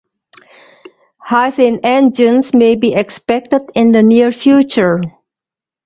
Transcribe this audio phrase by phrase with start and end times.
[1.29, 4.99] Hythane engines may be expected in the near future.